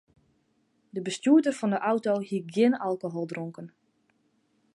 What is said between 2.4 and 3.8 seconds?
gjin alkohol dronken.